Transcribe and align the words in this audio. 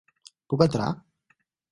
Puc 0.53 0.63
entrar? 0.67 0.87